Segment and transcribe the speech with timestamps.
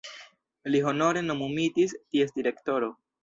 [0.75, 2.91] Li honore nomumitis ties direktoro.